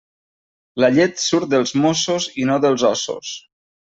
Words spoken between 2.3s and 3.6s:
i no dels ossos.